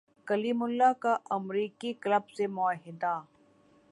[0.27, 3.13] کلیم اللہ کا امریکی کلب سے معاہدہ